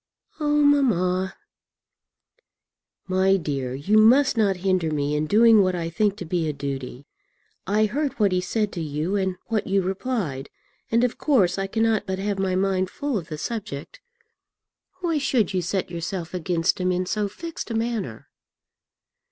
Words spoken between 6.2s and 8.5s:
be a duty. I heard what he